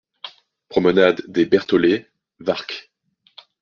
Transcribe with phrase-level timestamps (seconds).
[0.69, 2.09] Promenade des Bertholet,
[2.39, 2.89] Warcq